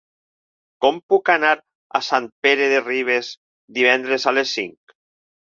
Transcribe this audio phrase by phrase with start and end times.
[0.85, 1.51] Com puc anar
[2.01, 3.31] a Sant Pere de Ribes
[3.79, 4.99] divendres a les cinc?